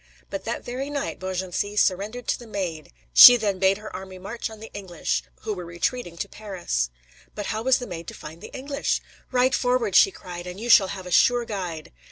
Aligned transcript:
But 0.31 0.45
that 0.45 0.65
very 0.65 0.89
night 0.89 1.19
Beaugency 1.19 1.75
surrendered 1.75 2.27
to 2.29 2.39
the 2.39 2.47
Maid! 2.47 2.91
She 3.13 3.37
then 3.37 3.59
bade 3.59 3.77
her 3.77 3.95
army 3.95 4.17
march 4.17 4.49
on 4.49 4.59
the 4.59 4.71
English, 4.73 5.21
who 5.41 5.53
were 5.53 5.63
retreating 5.63 6.17
to 6.17 6.27
Paris. 6.27 6.89
But 7.35 7.45
how 7.53 7.61
was 7.61 7.77
the 7.77 7.85
Maid 7.85 8.07
to 8.07 8.15
find 8.15 8.41
the 8.41 8.47
English? 8.51 8.99
"Ride 9.31 9.53
forward," 9.53 9.95
she 9.95 10.09
cried, 10.09 10.47
"and 10.47 10.59
you 10.59 10.69
shall 10.71 10.87
have 10.87 11.05
a 11.05 11.11
sure 11.11 11.45
guide." 11.45 11.91